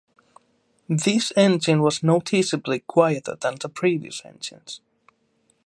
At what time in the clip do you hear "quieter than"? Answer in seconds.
2.79-3.57